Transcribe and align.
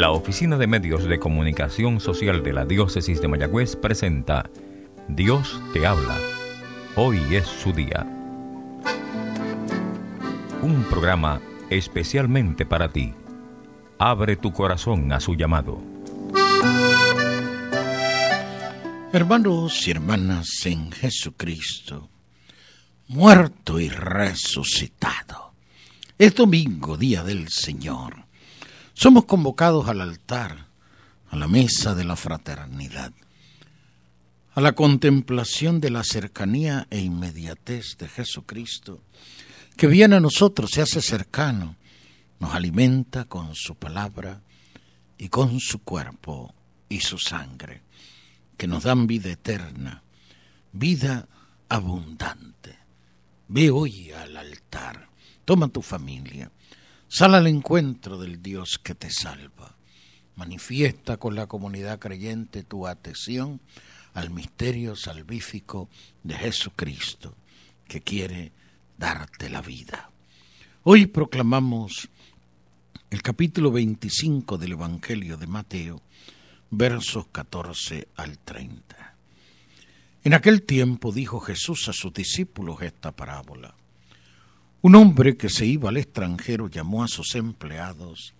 La 0.00 0.12
Oficina 0.12 0.56
de 0.56 0.66
Medios 0.66 1.04
de 1.04 1.18
Comunicación 1.18 2.00
Social 2.00 2.42
de 2.42 2.52
la 2.52 2.64
Diócesis 2.64 3.20
de 3.20 3.28
Mayagüez 3.28 3.76
presenta 3.76 4.48
Dios 5.08 5.60
te 5.72 5.86
habla. 5.86 6.16
Hoy 6.96 7.20
es 7.32 7.46
su 7.46 7.72
día. 7.72 8.06
Un 10.62 10.84
programa 10.88 11.40
especialmente 11.68 12.64
para 12.64 12.88
ti. 12.88 13.12
Abre 13.98 14.36
tu 14.36 14.52
corazón 14.52 15.12
a 15.12 15.20
su 15.20 15.34
llamado. 15.34 15.82
Hermanos 19.12 19.86
y 19.86 19.90
hermanas 19.90 20.48
en 20.64 20.92
Jesucristo, 20.92 22.08
muerto 23.08 23.78
y 23.78 23.88
resucitado. 23.88 25.49
Es 26.20 26.34
domingo, 26.34 26.98
día 26.98 27.24
del 27.24 27.48
Señor. 27.48 28.26
Somos 28.92 29.24
convocados 29.24 29.88
al 29.88 30.02
altar, 30.02 30.66
a 31.30 31.34
la 31.34 31.48
mesa 31.48 31.94
de 31.94 32.04
la 32.04 32.14
fraternidad, 32.14 33.14
a 34.52 34.60
la 34.60 34.72
contemplación 34.72 35.80
de 35.80 35.88
la 35.88 36.04
cercanía 36.04 36.86
e 36.90 37.00
inmediatez 37.00 37.96
de 37.96 38.06
Jesucristo, 38.06 39.00
que 39.78 39.86
viene 39.86 40.16
a 40.16 40.20
nosotros, 40.20 40.68
se 40.74 40.82
hace 40.82 41.00
cercano, 41.00 41.76
nos 42.38 42.52
alimenta 42.52 43.24
con 43.24 43.54
su 43.54 43.76
palabra 43.76 44.42
y 45.16 45.30
con 45.30 45.58
su 45.58 45.78
cuerpo 45.78 46.54
y 46.90 47.00
su 47.00 47.16
sangre, 47.16 47.80
que 48.58 48.66
nos 48.66 48.82
dan 48.82 49.06
vida 49.06 49.30
eterna, 49.30 50.02
vida 50.70 51.26
abundante. 51.70 52.76
Ve 53.48 53.70
hoy 53.70 54.12
al 54.12 54.36
altar, 54.36 55.09
toma 55.44 55.68
tu 55.68 55.82
familia, 55.82 56.50
Sal 57.12 57.34
al 57.34 57.48
encuentro 57.48 58.20
del 58.20 58.40
Dios 58.40 58.78
que 58.80 58.94
te 58.94 59.10
salva. 59.10 59.74
Manifiesta 60.36 61.16
con 61.16 61.34
la 61.34 61.48
comunidad 61.48 61.98
creyente 61.98 62.62
tu 62.62 62.86
atención 62.86 63.60
al 64.14 64.30
misterio 64.30 64.94
salvífico 64.94 65.88
de 66.22 66.36
Jesucristo, 66.36 67.34
que 67.88 68.00
quiere 68.00 68.52
darte 68.96 69.50
la 69.50 69.60
vida. 69.60 70.08
Hoy 70.84 71.06
proclamamos 71.06 72.08
el 73.10 73.22
capítulo 73.22 73.72
25 73.72 74.56
del 74.56 74.72
Evangelio 74.72 75.36
de 75.36 75.48
Mateo, 75.48 76.00
versos 76.70 77.26
14 77.32 78.06
al 78.14 78.38
30. 78.38 79.16
En 80.22 80.34
aquel 80.34 80.62
tiempo 80.62 81.10
dijo 81.10 81.40
Jesús 81.40 81.88
a 81.88 81.92
sus 81.92 82.14
discípulos 82.14 82.82
esta 82.82 83.10
parábola. 83.10 83.74
Un 84.82 84.94
hombre 84.94 85.36
que 85.36 85.50
se 85.50 85.66
iba 85.66 85.90
al 85.90 85.98
extranjero 85.98 86.68
llamó 86.68 87.04
a 87.04 87.08
sus 87.08 87.34
empleados 87.34 88.32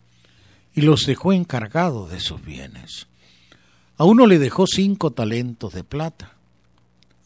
y 0.75 0.81
los 0.81 1.05
dejó 1.05 1.33
encargados 1.33 2.11
de 2.11 2.21
sus 2.21 2.43
bienes. 2.43 3.09
A 3.99 4.05
uno 4.05 4.27
le 4.27 4.39
dejó 4.39 4.67
cinco 4.67 5.11
talentos 5.11 5.75
de 5.75 5.85
plata, 5.85 6.33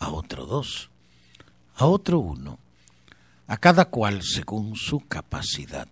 a 0.01 0.09
otro 0.11 0.47
dos, 0.47 0.91
a 1.77 1.87
otro 1.87 2.19
uno, 2.19 2.59
a 3.47 3.57
cada 3.59 3.85
cual 3.85 4.23
según 4.23 4.75
su 4.75 5.01
capacidad. 5.01 5.89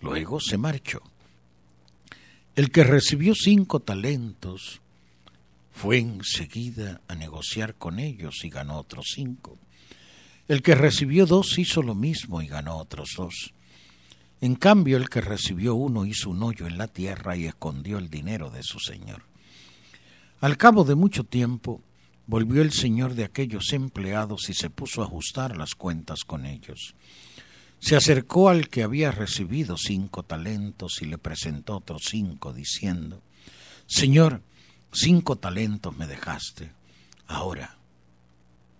Luego 0.00 0.38
se 0.38 0.58
marchó. 0.58 1.00
El 2.56 2.70
que 2.70 2.84
recibió 2.84 3.34
cinco 3.34 3.80
talentos 3.80 4.82
fue 5.72 5.98
enseguida 5.98 7.00
a 7.08 7.14
negociar 7.14 7.74
con 7.74 7.98
ellos 7.98 8.44
y 8.44 8.50
ganó 8.50 8.78
otros 8.78 9.06
cinco. 9.14 9.58
El 10.46 10.62
que 10.62 10.74
recibió 10.74 11.24
dos 11.24 11.58
hizo 11.58 11.82
lo 11.82 11.94
mismo 11.94 12.42
y 12.42 12.46
ganó 12.46 12.76
otros 12.76 13.10
dos. 13.16 13.54
En 14.42 14.56
cambio, 14.56 14.98
el 14.98 15.08
que 15.08 15.22
recibió 15.22 15.74
uno 15.74 16.04
hizo 16.04 16.28
un 16.28 16.42
hoyo 16.42 16.66
en 16.66 16.76
la 16.76 16.88
tierra 16.88 17.34
y 17.34 17.46
escondió 17.46 17.96
el 17.96 18.10
dinero 18.10 18.50
de 18.50 18.62
su 18.62 18.78
señor. 18.78 19.22
Al 20.40 20.58
cabo 20.58 20.84
de 20.84 20.94
mucho 20.94 21.24
tiempo, 21.24 21.80
volvió 22.26 22.60
el 22.60 22.72
señor 22.72 23.14
de 23.14 23.24
aquellos 23.24 23.72
empleados 23.72 24.50
y 24.50 24.54
se 24.54 24.68
puso 24.68 25.00
a 25.00 25.06
ajustar 25.06 25.56
las 25.56 25.74
cuentas 25.74 26.24
con 26.24 26.44
ellos. 26.44 26.94
Se 27.78 27.96
acercó 27.96 28.50
al 28.50 28.68
que 28.68 28.82
había 28.82 29.10
recibido 29.10 29.76
cinco 29.78 30.24
talentos 30.24 31.00
y 31.00 31.06
le 31.06 31.16
presentó 31.16 31.78
otros 31.78 32.02
cinco, 32.10 32.52
diciendo, 32.52 33.22
Señor, 33.86 34.42
cinco 34.92 35.36
talentos 35.36 35.96
me 35.96 36.06
dejaste. 36.06 36.72
Ahora, 37.26 37.78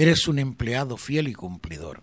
Eres 0.00 0.28
un 0.28 0.38
empleado 0.38 0.96
fiel 0.96 1.28
y 1.28 1.34
cumplidor. 1.34 2.02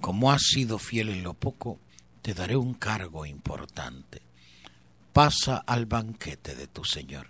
Como 0.00 0.32
has 0.32 0.40
sido 0.40 0.78
fiel 0.78 1.10
en 1.10 1.22
lo 1.22 1.34
poco, 1.34 1.78
te 2.22 2.32
daré 2.32 2.56
un 2.56 2.72
cargo 2.72 3.26
importante. 3.26 4.22
Pasa 5.12 5.58
al 5.58 5.84
banquete 5.84 6.54
de 6.54 6.66
tu 6.66 6.82
Señor. 6.82 7.28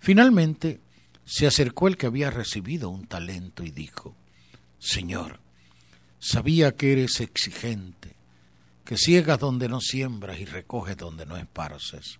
Finalmente 0.00 0.80
se 1.24 1.46
acercó 1.46 1.86
el 1.86 1.96
que 1.96 2.06
había 2.06 2.32
recibido 2.32 2.88
un 2.88 3.06
talento 3.06 3.62
y 3.62 3.70
dijo, 3.70 4.16
Señor, 4.80 5.38
sabía 6.18 6.74
que 6.74 6.90
eres 6.90 7.20
exigente, 7.20 8.16
que 8.84 8.96
ciegas 8.96 9.38
donde 9.38 9.68
no 9.68 9.80
siembras 9.80 10.40
y 10.40 10.46
recoges 10.46 10.96
donde 10.96 11.26
no 11.26 11.36
esparces. 11.36 12.18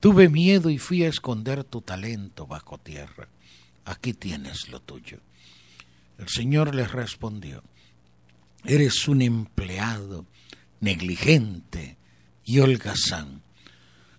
Tuve 0.00 0.30
miedo 0.30 0.70
y 0.70 0.78
fui 0.78 1.04
a 1.04 1.08
esconder 1.08 1.62
tu 1.62 1.82
talento 1.82 2.46
bajo 2.46 2.78
tierra. 2.78 3.28
Aquí 3.84 4.14
tienes 4.14 4.70
lo 4.70 4.80
tuyo. 4.80 5.20
El 6.18 6.28
Señor 6.28 6.74
les 6.74 6.92
respondió, 6.92 7.62
eres 8.64 9.08
un 9.08 9.20
empleado 9.20 10.26
negligente 10.80 11.96
y 12.44 12.60
holgazán, 12.60 13.42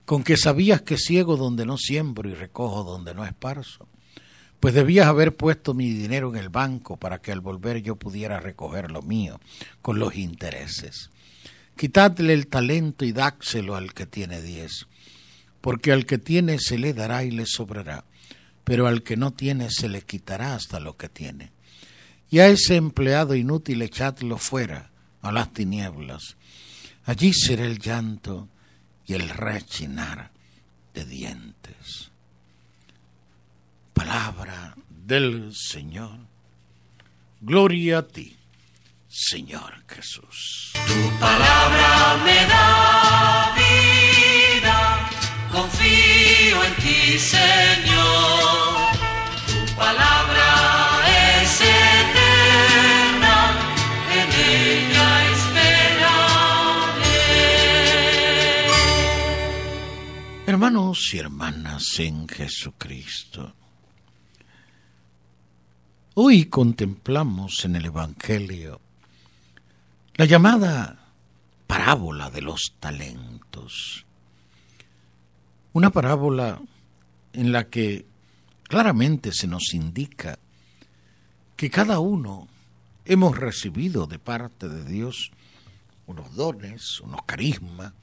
con 0.03 0.23
que 0.23 0.35
sabías 0.35 0.81
que 0.81 0.97
ciego 0.97 1.38
donde 1.38 1.66
no 1.66 1.78
siembro 1.78 2.29
y 2.29 2.33
recojo 2.33 2.83
donde 2.83 3.13
no 3.13 3.25
esparzo, 3.25 3.88
pues 4.59 4.73
debías 4.73 5.07
haber 5.07 5.35
puesto 5.35 5.73
mi 5.73 5.89
dinero 5.89 6.29
en 6.29 6.35
el 6.35 6.50
banco 6.50 6.97
para 6.97 7.22
que 7.22 7.31
al 7.31 7.39
volver 7.39 7.81
yo 7.81 7.95
pudiera 7.95 8.39
recoger 8.39 8.91
lo 8.91 9.01
mío 9.01 9.39
con 9.81 9.97
los 9.97 10.16
intereses. 10.16 11.12
Quitadle 11.77 12.33
el 12.33 12.47
talento 12.47 13.06
y 13.06 13.12
dákselo 13.13 13.75
al 13.75 13.94
que 13.94 14.06
tiene 14.06 14.41
diez, 14.41 14.88
porque 15.62 15.91
al 15.91 16.06
que 16.06 16.17
tiene 16.17 16.59
se 16.59 16.77
le 16.77 16.94
dará 16.94 17.23
y 17.23 17.31
le 17.31 17.45
sobrará, 17.45 18.06
pero 18.63 18.88
al 18.88 19.01
que 19.01 19.17
no 19.17 19.31
tiene 19.31 19.69
se 19.69 19.88
le 19.88 20.01
quitará 20.01 20.56
hasta 20.56 20.79
lo 20.79 20.97
que 20.97 21.09
tiene 21.09 21.54
y 22.35 22.40
a 22.41 22.50
ese 22.50 22.75
empleado 22.75 23.34
inútil 23.34 23.81
echadlo 23.81 24.38
fuera 24.38 24.91
a 25.22 25.31
las 25.31 25.53
tinieblas. 25.53 26.35
Allí 27.06 27.31
será 27.31 27.63
el 27.63 27.79
llanto 27.79 28.50
y 29.06 29.13
el 29.13 29.29
rechinar 29.29 30.31
de 30.94 31.06
dientes. 31.06 32.12
Palabra 33.94 34.75
del 34.90 35.53
Señor. 35.56 36.19
Gloria 37.40 38.00
a 38.00 38.06
ti, 38.06 38.35
Señor 39.07 39.85
Jesús. 39.88 40.74
Tu 40.74 41.19
palabra 41.22 42.21
me 42.25 42.48
da 42.50 43.44
Hermanos 60.75 61.13
y 61.13 61.19
hermanas 61.19 62.00
en 62.00 62.27
Jesucristo, 62.27 63.56
hoy 66.16 66.48
contemplamos 66.48 67.63
en 67.63 67.77
el 67.77 67.86
Evangelio 67.86 68.81
la 70.16 70.25
llamada 70.25 71.13
parábola 71.66 72.30
de 72.30 72.42
los 72.42 72.74
talentos, 72.77 74.06
una 75.72 75.92
parábola 75.92 76.60
en 77.31 77.54
la 77.54 77.69
que 77.69 78.06
claramente 78.63 79.31
se 79.31 79.48
nos 79.48 79.74
indica 79.74 80.39
que 81.56 81.69
cada 81.69 82.00
uno 82.00 82.50
hemos 83.06 83.38
recibido 83.38 84.07
de 84.07 84.19
parte 84.19 84.68
de 84.68 84.83
Dios 84.83 85.31
unos 86.06 86.36
dones, 86.36 87.00
unos 87.00 87.21
carismas, 87.25 87.94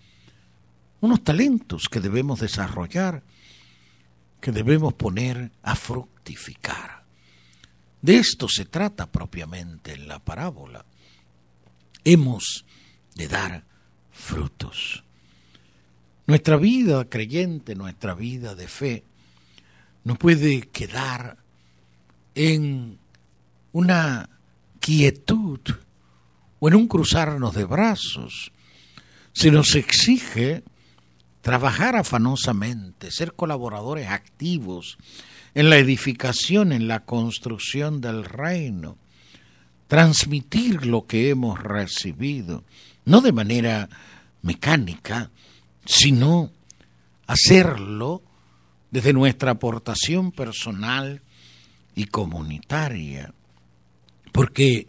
unos 1.03 1.25
talentos 1.25 1.89
que 1.91 2.01
debemos 2.01 2.41
desarrollar, 2.41 3.23
que 4.41 4.53
debemos 4.53 4.95
poner 4.95 5.51
a 5.63 5.75
fructificar. 5.75 7.05
De 8.01 8.17
esto 8.17 8.49
se 8.49 8.65
trata 8.65 9.11
propiamente 9.11 9.95
en 9.95 10.07
la 10.07 10.21
parábola. 10.21 10.85
Hemos 12.05 12.65
de 13.17 13.27
dar 13.27 13.65
frutos. 14.13 15.03
Nuestra 16.27 16.57
vida 16.57 17.05
creyente, 17.09 17.75
nuestra 17.75 18.15
vida 18.15 18.55
de 18.55 18.69
fe, 18.69 19.05
no 20.05 20.15
puede 20.15 20.69
quedar 20.69 21.37
en 22.37 22.99
una 23.73 24.31
quietud 24.79 25.61
o 26.61 26.69
en 26.69 26.77
un 26.77 26.87
cruzarnos 26.87 27.57
de 27.57 27.65
brazos. 27.65 28.53
Se 29.33 29.51
nos 29.51 29.75
exige 29.75 30.63
trabajar 31.43 31.97
afanosamente, 31.97 33.11
ser 33.11 33.35
colaboradores 33.35 34.09
activos 34.09 34.97
en 35.55 35.69
la 35.69 35.77
edificación, 35.77 36.73
en 36.73 36.89
la 36.89 37.05
construcción 37.05 38.01
del 38.01 38.25
reino, 38.25 38.97
transmitir 39.89 40.87
lo 40.87 41.07
que 41.07 41.29
hemos 41.29 41.63
recibido, 41.63 42.65
no 43.05 43.21
de 43.21 43.33
manera 43.33 43.89
mecánica, 44.41 45.31
sino 45.85 46.51
hacerlo 47.27 48.23
desde 48.91 49.13
nuestra 49.13 49.51
aportación 49.51 50.33
personal 50.33 51.23
y 51.95 52.07
comunitaria, 52.07 53.35
porque 54.31 54.87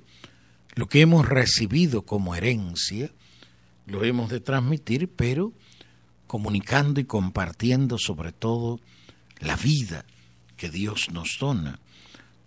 lo 0.75 0.87
que 0.87 1.01
hemos 1.01 1.27
recibido 1.27 2.03
como 2.03 2.35
herencia 2.35 3.11
lo 3.85 4.03
hemos 4.03 4.29
de 4.29 4.39
transmitir, 4.39 5.09
pero 5.09 5.51
comunicando 6.33 6.99
y 6.99 7.03
compartiendo 7.03 7.99
sobre 7.99 8.31
todo 8.31 8.79
la 9.37 9.55
vida 9.55 10.03
que 10.57 10.67
Dios 10.67 11.09
nos 11.11 11.37
dona, 11.39 11.79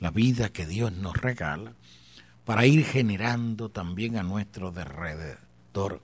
la 0.00 0.10
vida 0.10 0.48
que 0.48 0.66
Dios 0.66 0.90
nos 0.90 1.16
regala, 1.16 1.72
para 2.44 2.66
ir 2.66 2.84
generando 2.84 3.68
también 3.68 4.16
a 4.16 4.24
nuestro 4.24 4.74
alrededor 4.76 6.02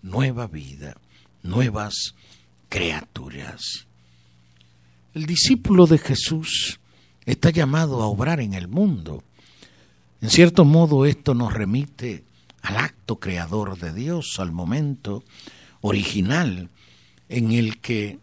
nueva 0.00 0.46
vida, 0.46 0.96
nuevas 1.42 2.14
criaturas. 2.70 3.86
El 5.12 5.26
discípulo 5.26 5.86
de 5.86 5.98
Jesús 5.98 6.80
está 7.26 7.50
llamado 7.50 8.02
a 8.02 8.06
obrar 8.06 8.40
en 8.40 8.54
el 8.54 8.68
mundo. 8.68 9.22
En 10.22 10.30
cierto 10.30 10.64
modo 10.64 11.04
esto 11.04 11.34
nos 11.34 11.52
remite 11.52 12.24
al 12.62 12.78
acto 12.78 13.16
creador 13.16 13.78
de 13.78 13.92
Dios, 13.92 14.36
al 14.38 14.50
momento 14.50 15.24
original 15.82 16.70
en 17.28 17.52
el 17.52 17.80
que 17.80 18.18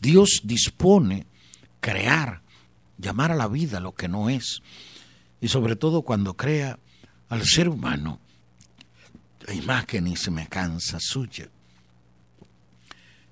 Dios 0.00 0.42
dispone 0.44 1.26
crear, 1.80 2.42
llamar 2.98 3.32
a 3.32 3.36
la 3.36 3.48
vida 3.48 3.80
lo 3.80 3.94
que 3.94 4.08
no 4.08 4.30
es, 4.30 4.60
y 5.40 5.48
sobre 5.48 5.76
todo 5.76 6.02
cuando 6.02 6.34
crea 6.34 6.78
al 7.28 7.44
ser 7.44 7.68
humano 7.68 8.20
la 9.46 9.54
imagen 9.54 10.06
y 10.06 10.16
semejanza 10.16 10.98
suya. 11.00 11.48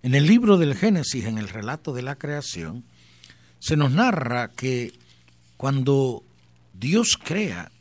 En 0.03 0.15
el 0.15 0.27
libro 0.27 0.59
del 0.59 0.75
Génesis, 0.75 1.25
en 1.25 1.39
el 1.39 1.49
relato 1.49 1.93
de 1.93 2.03
la 2.03 2.17
creación, 2.17 2.85
se 3.59 3.77
nos 3.77 3.91
narra 3.91 4.53
que 4.53 4.93
cuando 5.57 6.23
Dios 6.75 7.19
crea 7.23 7.73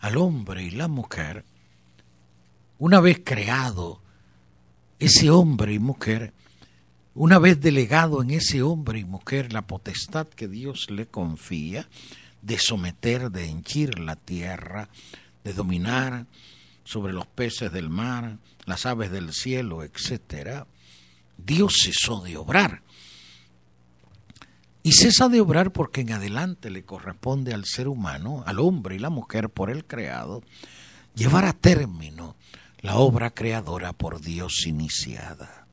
al 0.00 0.16
hombre 0.16 0.64
y 0.64 0.70
la 0.70 0.88
mujer, 0.88 1.44
una 2.78 3.00
vez 3.00 3.20
creado 3.22 4.00
ese 5.04 5.30
hombre 5.30 5.74
y 5.74 5.78
mujer, 5.78 6.32
una 7.14 7.38
vez 7.38 7.60
delegado 7.60 8.22
en 8.22 8.30
ese 8.30 8.62
hombre 8.62 9.00
y 9.00 9.04
mujer 9.04 9.52
la 9.52 9.66
potestad 9.66 10.26
que 10.28 10.48
Dios 10.48 10.90
le 10.90 11.06
confía 11.06 11.88
de 12.40 12.58
someter, 12.58 13.30
de 13.30 13.46
henchir 13.46 13.98
la 13.98 14.16
tierra, 14.16 14.88
de 15.44 15.52
dominar 15.52 16.26
sobre 16.84 17.12
los 17.12 17.26
peces 17.26 17.70
del 17.70 17.90
mar, 17.90 18.38
las 18.64 18.86
aves 18.86 19.10
del 19.10 19.32
cielo, 19.32 19.84
etcétera, 19.84 20.66
Dios 21.36 21.74
cesó 21.84 22.22
de 22.22 22.36
obrar. 22.36 22.82
Y 24.82 24.92
cesa 24.92 25.28
de 25.28 25.40
obrar 25.40 25.72
porque 25.72 26.02
en 26.02 26.12
adelante 26.12 26.70
le 26.70 26.84
corresponde 26.84 27.54
al 27.54 27.64
ser 27.64 27.88
humano, 27.88 28.42
al 28.46 28.58
hombre 28.58 28.96
y 28.96 28.98
la 28.98 29.10
mujer 29.10 29.48
por 29.50 29.70
el 29.70 29.84
creado, 29.84 30.42
llevar 31.14 31.44
a 31.44 31.52
término 31.52 32.36
la 32.84 32.96
obra 32.96 33.30
creadora 33.30 33.94
por 33.94 34.20
Dios 34.20 34.66
iniciada. 34.66 35.66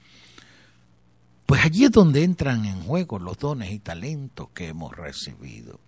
Pues 1.45 1.65
allí 1.65 1.83
es 1.83 1.91
donde 1.91 2.23
entran 2.23 2.63
en 2.63 2.81
juego 2.83 3.19
los 3.19 3.37
dones 3.37 3.69
y 3.73 3.79
talentos 3.79 4.47
que 4.53 4.69
hemos 4.69 4.95
recibido. 4.95 5.81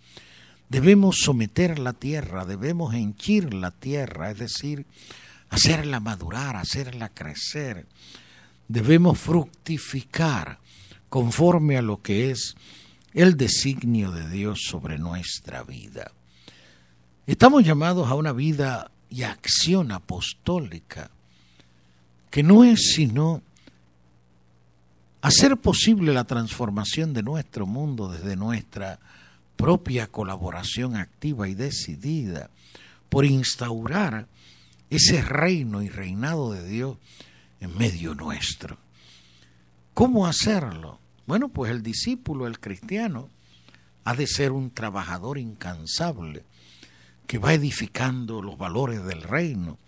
Debemos 0.68 1.16
someter 1.20 1.78
la 1.78 1.94
tierra, 1.94 2.44
debemos 2.44 2.92
henchir 2.92 3.54
la 3.54 3.70
tierra, 3.70 4.32
es 4.32 4.38
decir, 4.38 4.84
hacerla 5.48 5.98
madurar, 5.98 6.56
hacerla 6.56 7.08
crecer, 7.08 7.86
debemos 8.68 9.18
fructificar 9.18 10.58
conforme 11.08 11.78
a 11.78 11.82
lo 11.82 12.02
que 12.02 12.32
es 12.32 12.54
el 13.14 13.38
designio 13.38 14.10
de 14.10 14.28
Dios 14.28 14.60
sobre 14.68 14.98
nuestra 14.98 15.62
vida. 15.62 16.12
Estamos 17.26 17.64
llamados 17.64 18.10
a 18.10 18.14
una 18.14 18.32
vida 18.32 18.90
y 19.08 19.22
acción 19.22 19.90
apostólica 19.90 21.12
que 22.34 22.42
no 22.42 22.64
es 22.64 22.94
sino 22.96 23.42
hacer 25.22 25.56
posible 25.56 26.12
la 26.12 26.24
transformación 26.24 27.12
de 27.12 27.22
nuestro 27.22 27.64
mundo 27.64 28.08
desde 28.08 28.34
nuestra 28.34 28.98
propia 29.54 30.08
colaboración 30.08 30.96
activa 30.96 31.48
y 31.48 31.54
decidida 31.54 32.50
por 33.08 33.24
instaurar 33.24 34.26
ese 34.90 35.22
reino 35.22 35.80
y 35.80 35.88
reinado 35.88 36.52
de 36.52 36.66
Dios 36.66 36.96
en 37.60 37.78
medio 37.78 38.16
nuestro. 38.16 38.78
¿Cómo 39.94 40.26
hacerlo? 40.26 40.98
Bueno, 41.28 41.50
pues 41.50 41.70
el 41.70 41.84
discípulo, 41.84 42.48
el 42.48 42.58
cristiano, 42.58 43.28
ha 44.02 44.16
de 44.16 44.26
ser 44.26 44.50
un 44.50 44.72
trabajador 44.72 45.38
incansable 45.38 46.42
que 47.28 47.38
va 47.38 47.54
edificando 47.54 48.42
los 48.42 48.58
valores 48.58 49.04
del 49.04 49.22
reino, 49.22 49.78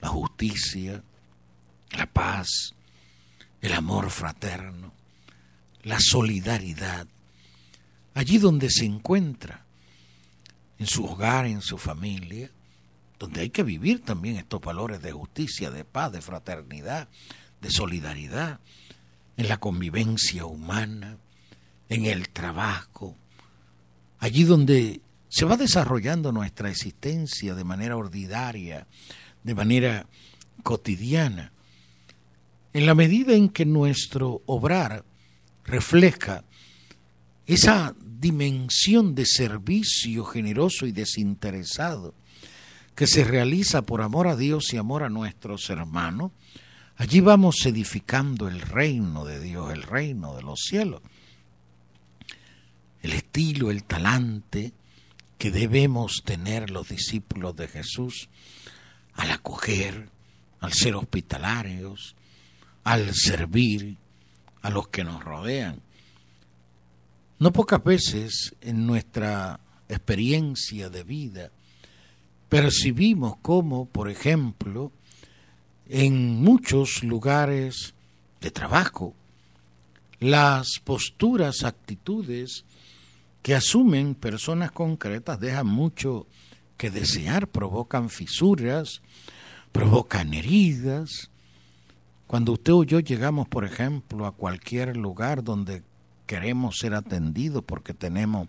la 0.00 0.08
justicia, 0.08 1.04
la 1.90 2.06
paz, 2.06 2.74
el 3.60 3.72
amor 3.72 4.10
fraterno, 4.10 4.92
la 5.82 5.98
solidaridad, 6.00 7.06
allí 8.14 8.38
donde 8.38 8.70
se 8.70 8.84
encuentra, 8.84 9.64
en 10.78 10.86
su 10.86 11.04
hogar, 11.04 11.46
en 11.46 11.60
su 11.60 11.76
familia, 11.76 12.50
donde 13.18 13.40
hay 13.40 13.50
que 13.50 13.64
vivir 13.64 14.04
también 14.04 14.36
estos 14.36 14.60
valores 14.60 15.02
de 15.02 15.10
justicia, 15.10 15.70
de 15.70 15.84
paz, 15.84 16.12
de 16.12 16.20
fraternidad, 16.20 17.08
de 17.60 17.70
solidaridad, 17.70 18.60
en 19.36 19.48
la 19.48 19.58
convivencia 19.58 20.46
humana, 20.46 21.18
en 21.88 22.06
el 22.06 22.28
trabajo, 22.28 23.16
allí 24.18 24.44
donde 24.44 25.00
se 25.28 25.44
va 25.44 25.56
desarrollando 25.56 26.32
nuestra 26.32 26.70
existencia 26.70 27.54
de 27.54 27.64
manera 27.64 27.96
ordinaria, 27.96 28.86
de 29.42 29.54
manera 29.54 30.06
cotidiana, 30.62 31.52
en 32.78 32.86
la 32.86 32.94
medida 32.94 33.34
en 33.34 33.48
que 33.48 33.66
nuestro 33.66 34.42
obrar 34.46 35.04
refleja 35.64 36.44
esa 37.44 37.92
dimensión 38.00 39.16
de 39.16 39.26
servicio 39.26 40.24
generoso 40.24 40.86
y 40.86 40.92
desinteresado 40.92 42.14
que 42.94 43.08
se 43.08 43.24
realiza 43.24 43.82
por 43.82 44.00
amor 44.00 44.28
a 44.28 44.36
Dios 44.36 44.72
y 44.72 44.76
amor 44.76 45.02
a 45.02 45.08
nuestros 45.08 45.68
hermanos, 45.70 46.30
allí 46.94 47.18
vamos 47.18 47.66
edificando 47.66 48.46
el 48.46 48.60
reino 48.60 49.24
de 49.24 49.40
Dios, 49.40 49.72
el 49.72 49.82
reino 49.82 50.36
de 50.36 50.42
los 50.42 50.60
cielos. 50.60 51.02
El 53.02 53.12
estilo, 53.12 53.72
el 53.72 53.82
talante 53.82 54.72
que 55.36 55.50
debemos 55.50 56.22
tener 56.24 56.70
los 56.70 56.90
discípulos 56.90 57.56
de 57.56 57.66
Jesús 57.66 58.28
al 59.14 59.32
acoger, 59.32 60.10
al 60.60 60.72
ser 60.72 60.94
hospitalarios, 60.94 62.14
al 62.88 63.14
servir 63.14 63.98
a 64.62 64.70
los 64.70 64.88
que 64.88 65.04
nos 65.04 65.22
rodean. 65.22 65.82
No 67.38 67.52
pocas 67.52 67.84
veces 67.84 68.56
en 68.62 68.86
nuestra 68.86 69.60
experiencia 69.90 70.88
de 70.88 71.04
vida 71.04 71.50
percibimos 72.48 73.36
como, 73.42 73.84
por 73.84 74.08
ejemplo, 74.08 74.90
en 75.86 76.40
muchos 76.42 77.02
lugares 77.02 77.94
de 78.40 78.50
trabajo, 78.50 79.14
las 80.18 80.80
posturas, 80.82 81.64
actitudes 81.64 82.64
que 83.42 83.54
asumen 83.54 84.14
personas 84.14 84.72
concretas 84.72 85.38
dejan 85.40 85.66
mucho 85.66 86.26
que 86.78 86.88
desear, 86.88 87.48
provocan 87.48 88.08
fisuras, 88.08 89.02
provocan 89.72 90.32
heridas. 90.32 91.30
Cuando 92.28 92.52
usted 92.52 92.74
o 92.74 92.84
yo 92.84 93.00
llegamos, 93.00 93.48
por 93.48 93.64
ejemplo, 93.64 94.26
a 94.26 94.32
cualquier 94.32 94.98
lugar 94.98 95.42
donde 95.42 95.82
queremos 96.26 96.76
ser 96.76 96.94
atendidos 96.94 97.64
porque 97.64 97.94
tenemos 97.94 98.48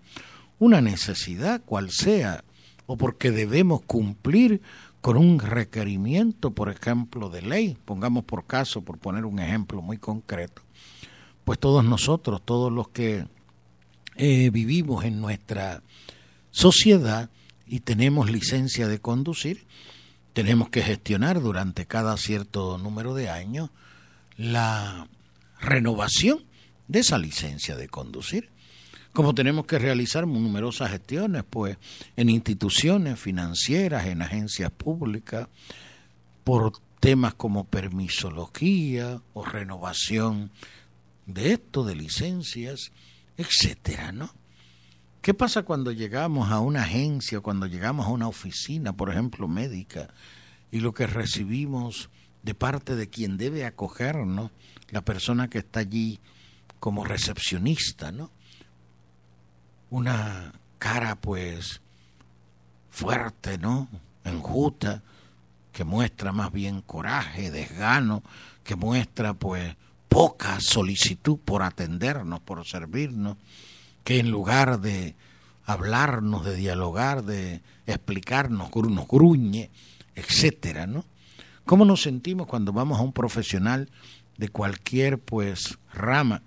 una 0.60 0.82
necesidad, 0.82 1.62
cual 1.64 1.90
sea, 1.90 2.44
o 2.88 2.98
porque 2.98 3.32
debemos 3.32 3.82
cumplir 3.84 4.62
con 5.00 5.16
un 5.16 5.40
requerimiento, 5.40 6.52
por 6.52 6.70
ejemplo, 6.70 7.30
de 7.30 7.42
ley, 7.42 7.78
pongamos 7.86 8.26
por 8.26 8.46
caso, 8.46 8.82
por 8.82 8.98
poner 8.98 9.24
un 9.24 9.40
ejemplo 9.40 9.82
muy 9.82 9.98
concreto, 9.98 10.62
pues 11.46 11.58
todos 11.58 11.86
nosotros, 11.86 12.42
todos 12.44 12.74
los 12.74 12.90
que 12.90 13.28
eh, 14.18 14.50
vivimos 14.50 15.06
en 15.06 15.22
nuestra 15.22 15.84
sociedad 16.52 17.30
y 17.66 17.80
tenemos 17.80 18.30
licencia 18.30 18.90
de 18.90 19.00
conducir, 19.00 19.66
tenemos 20.34 20.70
que 20.70 20.82
gestionar 20.82 21.42
durante 21.42 21.86
cada 21.86 22.16
cierto 22.18 22.78
número 22.78 23.14
de 23.14 23.30
años 23.30 23.70
la 24.38 25.08
renovación 25.60 26.46
de 26.88 27.00
esa 27.00 27.18
licencia 27.18 27.76
de 27.76 27.90
conducir. 27.90 28.50
Como 29.14 29.34
tenemos 29.34 29.66
que 29.66 29.80
realizar 29.80 30.28
numerosas 30.28 30.92
gestiones, 30.92 31.44
pues, 31.50 31.78
en 32.16 32.30
instituciones 32.30 33.20
financieras, 33.20 34.06
en 34.06 34.22
agencias 34.22 34.72
públicas, 34.72 35.48
por 36.44 36.74
temas 37.00 37.34
como 37.34 37.66
permisología 37.66 39.22
o 39.34 39.44
renovación 39.44 40.52
de 41.26 41.54
esto, 41.54 41.84
de 41.84 41.96
licencias, 41.96 42.92
etcétera, 43.38 44.12
¿no? 44.12 44.34
¿Qué 45.22 45.34
pasa 45.34 45.64
cuando 45.64 45.92
llegamos 45.92 46.50
a 46.50 46.60
una 46.60 46.84
agencia, 46.84 47.42
cuando 47.42 47.66
llegamos 47.66 48.08
a 48.08 48.10
una 48.10 48.28
oficina, 48.28 48.94
por 48.94 49.10
ejemplo, 49.10 49.50
médica, 49.50 50.08
y 50.72 50.80
lo 50.80 50.94
que 50.94 51.08
recibimos 51.08 52.10
de 52.44 52.56
parte 52.56 52.96
de 52.96 53.10
quien 53.10 53.38
debe 53.38 53.66
acogernos, 53.66 54.52
la 54.92 55.02
persona 55.02 55.50
que 55.50 55.60
está 55.60 55.82
allí 55.82 56.20
como 56.80 57.04
recepcionista, 57.04 58.14
¿no? 58.14 58.32
Una 59.90 60.54
cara 60.78 61.16
pues 61.16 61.82
fuerte, 62.90 63.58
¿no? 63.58 63.90
Enjuta, 64.24 65.04
que 65.74 65.84
muestra 65.84 66.32
más 66.32 66.52
bien 66.52 66.82
coraje, 66.82 67.52
desgano, 67.52 68.24
que 68.64 68.76
muestra 68.76 69.34
pues 69.34 69.76
poca 70.08 70.60
solicitud 70.62 71.38
por 71.40 71.62
atendernos, 71.62 72.40
por 72.40 72.66
servirnos, 72.66 73.38
que 74.10 74.18
en 74.18 74.32
lugar 74.32 74.82
de 74.82 75.14
hablarnos, 75.66 76.44
de 76.44 76.56
dialogar, 76.56 77.24
de 77.26 77.62
explicarnos, 77.86 78.72
nos 78.74 79.08
gruñe, 79.08 79.70
etcétera, 80.16 80.88
¿no? 80.88 81.06
¿Cómo 81.64 81.86
nos 81.86 82.02
sentimos 82.02 82.48
cuando 82.48 82.74
vamos 82.74 82.98
a 82.98 83.04
un 83.04 83.14
profesional 83.14 83.88
de 84.40 84.50
cualquier 84.50 85.20
pues 85.20 85.78
rama 85.94 86.42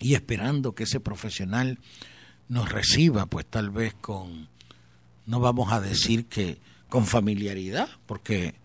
y 0.00 0.14
esperando 0.14 0.74
que 0.74 0.82
ese 0.82 0.98
profesional 0.98 1.78
nos 2.48 2.68
reciba 2.72 3.26
pues 3.26 3.46
tal 3.46 3.70
vez 3.70 3.94
con 3.94 4.48
no 5.26 5.38
vamos 5.38 5.72
a 5.72 5.80
decir 5.80 6.26
que 6.26 6.58
con 6.88 7.06
familiaridad, 7.06 7.88
porque 8.04 8.56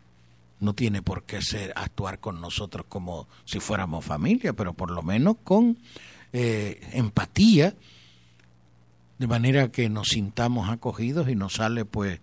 no 0.59 0.73
tiene 0.73 1.03
por 1.03 1.25
qué 1.25 1.43
ser 1.43 1.73
actuar 1.75 2.17
con 2.17 2.41
nosotros 2.41 2.87
como 2.89 3.27
si 3.45 3.59
fuéramos 3.59 4.03
familia, 4.03 4.53
pero 4.53 4.73
por 4.73 4.89
lo 4.89 5.03
menos 5.03 5.35
con 5.43 5.77
eh, 6.33 6.81
empatía, 6.93 7.75
de 9.19 9.27
manera 9.27 9.69
que 9.69 9.89
nos 9.89 10.07
sintamos 10.07 10.69
acogidos 10.69 11.29
y 11.29 11.35
nos 11.35 11.53
sale, 11.53 11.85
pues, 11.85 12.21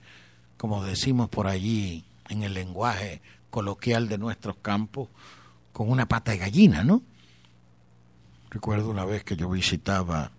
como 0.56 0.84
decimos 0.84 1.28
por 1.28 1.46
allí 1.46 2.06
en 2.28 2.42
el 2.42 2.54
lenguaje 2.54 3.20
coloquial 3.50 4.08
de 4.08 4.18
nuestros 4.18 4.56
campos, 4.56 5.08
con 5.72 5.90
una 5.90 6.08
pata 6.08 6.32
de 6.32 6.38
gallina, 6.38 6.82
¿no? 6.82 7.02
Recuerdo 8.50 8.90
una 8.90 9.04
vez 9.04 9.22
que 9.24 9.36
yo 9.36 9.50
visitaba 9.50 10.32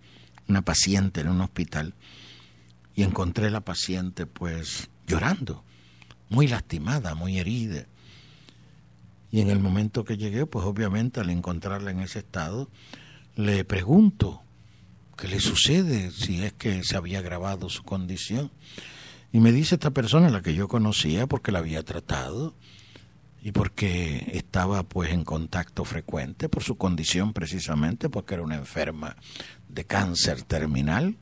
una 0.47 0.63
paciente 0.63 1.21
en 1.21 1.29
un 1.29 1.41
hospital 1.41 1.93
y 2.95 3.03
encontré 3.03 3.51
la 3.51 3.61
paciente 3.61 4.25
pues 4.25 4.89
llorando 5.05 5.63
muy 6.29 6.47
lastimada, 6.47 7.13
muy 7.13 7.37
herida. 7.37 7.85
Y 9.29 9.41
en 9.41 9.49
el 9.49 9.59
momento 9.59 10.03
que 10.03 10.17
llegué, 10.17 10.45
pues 10.45 10.65
obviamente 10.65 11.19
al 11.19 11.29
encontrarla 11.29 11.91
en 11.91 11.99
ese 11.99 12.19
estado, 12.19 12.69
le 13.35 13.63
pregunto 13.65 14.41
qué 15.17 15.27
le 15.27 15.39
sucede 15.39 16.12
si 16.12 16.43
es 16.43 16.53
que 16.53 16.83
se 16.83 16.95
había 16.95 17.19
agravado 17.19 17.69
su 17.69 17.83
condición. 17.83 18.51
Y 19.33 19.39
me 19.39 19.51
dice 19.51 19.75
esta 19.75 19.91
persona, 19.91 20.29
la 20.29 20.41
que 20.41 20.53
yo 20.53 20.67
conocía, 20.67 21.27
porque 21.27 21.51
la 21.51 21.59
había 21.59 21.83
tratado 21.83 22.55
y 23.41 23.51
porque 23.51 24.31
estaba 24.33 24.83
pues 24.83 25.12
en 25.12 25.24
contacto 25.24 25.83
frecuente 25.83 26.50
por 26.50 26.63
su 26.63 26.77
condición 26.77 27.33
precisamente, 27.33 28.09
porque 28.09 28.36
era 28.36 28.43
una 28.43 28.55
enferma 28.55 29.17
de 29.67 29.86
cáncer 29.86 30.43
terminal, 30.43 31.17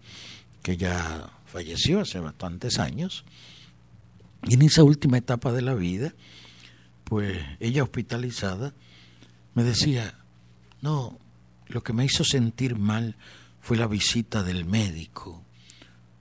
que 0.61 0.77
ya 0.77 1.31
falleció 1.45 2.01
hace 2.01 2.19
bastantes 2.19 2.79
años 2.79 3.25
y 4.47 4.53
en 4.53 4.61
esa 4.61 4.83
última 4.83 5.17
etapa 5.17 5.51
de 5.51 5.61
la 5.61 5.73
vida, 5.73 6.13
pues 7.03 7.43
ella 7.59 7.83
hospitalizada 7.83 8.73
me 9.55 9.63
decía, 9.63 10.19
no, 10.81 11.17
lo 11.67 11.83
que 11.83 11.93
me 11.93 12.05
hizo 12.05 12.23
sentir 12.23 12.77
mal 12.77 13.15
fue 13.65 13.77
la 13.77 13.88
visita 13.88 14.43
del 14.43 14.63
médico, 14.63 15.43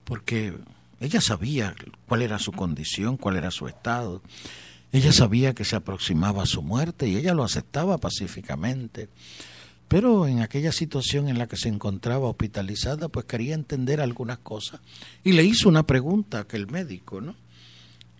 porque 0.03 0.57
ella 0.99 1.21
sabía 1.21 1.75
cuál 2.07 2.23
era 2.23 2.39
su 2.39 2.51
condición, 2.51 3.17
cuál 3.17 3.35
era 3.35 3.51
su 3.51 3.67
estado, 3.67 4.23
ella 4.91 5.13
sabía 5.13 5.53
que 5.53 5.63
se 5.63 5.75
aproximaba 5.75 6.41
a 6.41 6.47
su 6.47 6.63
muerte 6.63 7.07
y 7.07 7.17
ella 7.17 7.35
lo 7.35 7.43
aceptaba 7.43 7.99
pacíficamente. 7.99 9.09
Pero 9.87 10.25
en 10.25 10.41
aquella 10.41 10.71
situación 10.71 11.29
en 11.29 11.37
la 11.37 11.45
que 11.45 11.55
se 11.55 11.69
encontraba 11.69 12.27
hospitalizada, 12.27 13.09
pues 13.09 13.27
quería 13.27 13.53
entender 13.53 14.01
algunas 14.01 14.39
cosas 14.39 14.81
y 15.23 15.33
le 15.33 15.43
hizo 15.43 15.69
una 15.69 15.85
pregunta 15.85 16.39
a 16.39 16.41
aquel 16.41 16.65
médico, 16.65 17.21
¿no? 17.21 17.35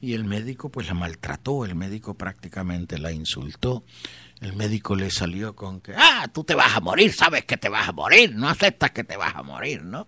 y 0.06 0.14
el 0.14 0.24
médico 0.24 0.70
pues 0.70 0.88
la 0.88 0.94
maltrató, 0.94 1.66
el 1.66 1.74
médico 1.74 2.14
prácticamente 2.14 3.00
la 3.00 3.12
insultó. 3.12 3.84
El 4.42 4.54
médico 4.54 4.96
le 4.96 5.10
salió 5.12 5.56
con 5.56 5.80
que, 5.80 5.94
ah, 5.96 6.28
tú 6.34 6.44
te 6.44 6.56
vas 6.56 6.76
a 6.76 6.82
morir, 6.82 7.14
sabes 7.14 7.46
que 7.46 7.58
te 7.58 7.70
vas 7.70 7.88
a 7.88 7.94
morir, 7.94 8.36
no 8.36 8.50
aceptas 8.50 8.92
que 8.92 9.04
te 9.04 9.18
vas 9.18 9.36
a 9.36 9.44
morir, 9.44 9.84
¿no? 9.84 10.08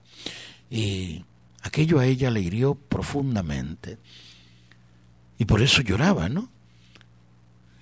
Y 0.69 1.23
aquello 1.63 1.99
a 1.99 2.05
ella 2.05 2.29
le 2.29 2.41
hirió 2.41 2.75
profundamente. 2.75 3.97
Y 5.37 5.45
por 5.45 5.61
eso 5.61 5.81
lloraba, 5.81 6.29
¿no? 6.29 6.49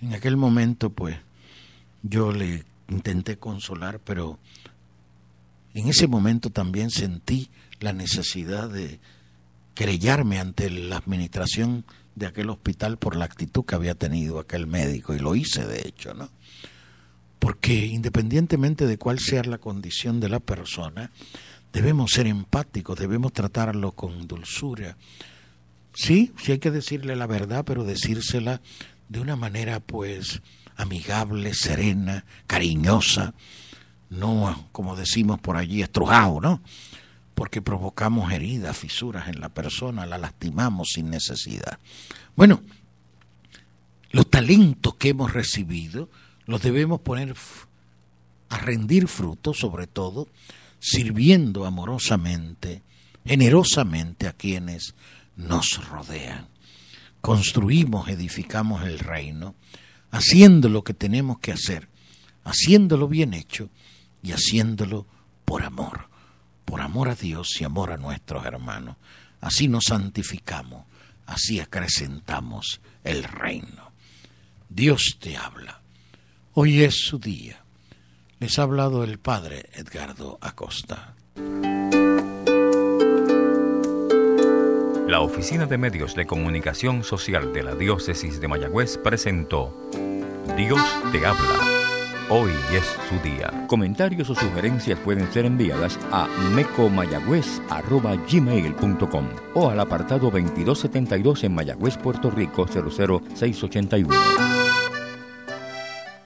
En 0.02 0.14
aquel 0.14 0.38
momento 0.38 0.92
pues 0.92 1.18
yo 2.04 2.32
le 2.32 2.66
intenté 2.90 3.38
consolar, 3.38 4.00
pero 4.00 4.38
en 5.74 5.88
ese 5.88 6.08
momento 6.08 6.52
también 6.52 6.92
sentí 6.92 7.50
la 7.80 7.94
necesidad 7.94 8.70
de 8.70 9.00
querellarme 9.74 10.40
ante 10.40 10.70
la 10.70 10.98
administración 10.98 11.86
de 12.16 12.28
aquel 12.28 12.50
hospital 12.50 12.98
por 12.98 13.16
la 13.16 13.26
actitud 13.26 13.66
que 13.66 13.76
había 13.76 13.96
tenido 13.96 14.40
aquel 14.40 14.68
médico, 14.68 15.14
y 15.14 15.20
lo 15.20 15.36
hice 15.36 15.66
de 15.66 15.88
hecho, 15.88 16.14
¿no? 16.14 16.30
Porque 17.40 17.86
independientemente 17.86 18.88
de 18.88 18.98
cuál 18.98 19.20
sea 19.20 19.44
la 19.44 19.58
condición 19.58 20.20
de 20.20 20.30
la 20.30 20.40
persona, 20.40 21.12
debemos 21.74 22.12
ser 22.12 22.26
empáticos, 22.26 22.98
debemos 22.98 23.34
tratarlo 23.34 23.92
con 23.92 24.28
dulzura. 24.28 24.98
Sí, 25.94 26.32
sí 26.42 26.54
hay 26.54 26.60
que 26.60 26.72
decirle 26.72 27.16
la 27.16 27.28
verdad, 27.28 27.64
pero 27.66 27.84
decírsela 27.84 28.62
de 29.10 29.20
una 29.20 29.36
manera 29.36 29.80
pues 29.80 30.42
amigable, 30.78 31.54
serena, 31.54 32.26
cariñosa, 32.48 33.34
no 34.10 34.70
como 34.72 34.96
decimos 34.96 35.40
por 35.40 35.58
allí, 35.58 35.82
estrujado, 35.82 36.40
¿no? 36.42 36.62
Porque 37.36 37.62
provocamos 37.62 38.32
heridas, 38.32 38.78
fisuras 38.78 39.28
en 39.28 39.42
la 39.42 39.50
persona, 39.50 40.06
la 40.06 40.18
lastimamos 40.18 40.90
sin 40.94 41.10
necesidad. 41.10 41.78
Bueno, 42.36 42.64
los 44.12 44.30
talentos 44.30 44.96
que 44.96 45.10
hemos 45.10 45.34
recibido 45.34 46.10
los 46.46 46.62
debemos 46.62 47.02
poner 47.02 47.36
a 48.50 48.58
rendir 48.58 49.10
frutos, 49.10 49.58
sobre 49.60 49.86
todo 49.86 50.30
sirviendo 50.80 51.66
amorosamente, 51.66 52.84
generosamente 53.26 54.28
a 54.28 54.34
quienes 54.34 54.96
nos 55.36 55.86
rodean. 55.90 56.48
Construimos, 57.20 58.08
edificamos 58.08 58.84
el 58.84 59.00
reino, 59.00 59.56
haciendo 60.12 60.70
lo 60.70 60.84
que 60.84 60.94
tenemos 60.94 61.40
que 61.40 61.52
hacer, 61.52 61.90
haciéndolo 62.46 63.10
bien 63.10 63.34
hecho 63.34 63.70
y 64.24 64.32
haciéndolo 64.32 65.06
por 65.44 65.64
amor 65.64 66.15
por 66.66 66.82
amor 66.82 67.10
a 67.10 67.16
Dios 67.16 67.62
y 67.62 67.64
amor 67.64 67.92
a 67.92 67.98
nuestros 67.98 68.46
hermanos. 68.46 68.98
Así 69.40 69.68
nos 69.68 69.86
santificamos, 69.86 70.86
así 71.26 71.60
acrecentamos 71.60 72.82
el 73.04 73.24
reino. 73.24 73.92
Dios 74.70 75.18
te 75.20 75.38
habla. 75.38 75.82
Hoy 76.54 76.84
es 76.84 76.96
su 76.96 77.20
día. 77.20 77.64
Les 78.40 78.60
ha 78.60 78.64
hablado 78.64 79.04
el 79.04 79.20
Padre 79.20 79.70
Edgardo 79.74 80.38
Acosta. 80.42 81.16
La 85.08 85.22
Oficina 85.22 85.66
de 85.68 85.78
Medios 85.78 86.16
de 86.16 86.26
Comunicación 86.26 87.04
Social 87.04 87.54
de 87.54 87.64
la 87.64 87.76
Diócesis 87.76 88.42
de 88.42 88.48
Mayagüez 88.48 88.98
presentó 88.98 89.90
Dios 90.58 90.82
te 91.12 91.26
habla. 91.26 91.65
Hoy 92.28 92.50
es 92.74 92.84
su 93.08 93.20
día. 93.20 93.68
Comentarios 93.68 94.32
o 94.32 94.36
sugerencias 94.36 94.98
pueden 95.00 95.32
ser 95.32 95.46
enviadas 95.46 96.00
a 96.12 96.28
mecomayagüez.gmail.com 96.56 99.26
o 99.54 99.70
al 99.70 99.80
apartado 99.80 100.32
2272 100.32 101.44
en 101.44 101.54
Mayagüez, 101.54 101.98
Puerto 101.98 102.32
Rico 102.32 102.66
00681. 102.66 104.45